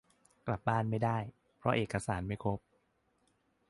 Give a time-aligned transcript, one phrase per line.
[0.47, 1.17] กลับบ้านไม่ได้
[1.57, 2.59] เพราะเอกสารไม่ครบ